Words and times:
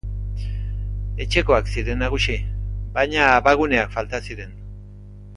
Etxekoak 1.25 1.67
ziren 1.73 2.01
nagusi, 2.03 2.37
baina 2.95 3.27
abaguneak 3.33 3.93
falta 3.97 4.23
ziren. 4.29 4.57